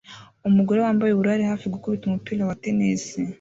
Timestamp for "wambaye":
0.85-1.09